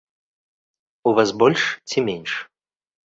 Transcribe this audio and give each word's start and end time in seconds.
У 1.11 1.13
вас 1.19 1.29
больш 1.43 1.61
ці 1.93 2.07
менш? 2.11 2.31